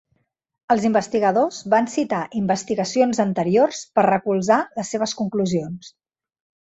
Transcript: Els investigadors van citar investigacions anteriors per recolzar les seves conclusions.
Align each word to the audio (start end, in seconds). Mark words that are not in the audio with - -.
Els 0.75 0.85
investigadors 0.87 1.59
van 1.73 1.89
citar 1.95 2.21
investigacions 2.39 3.21
anteriors 3.25 3.83
per 3.99 4.07
recolzar 4.09 4.59
les 4.81 4.93
seves 4.95 5.15
conclusions. 5.21 5.93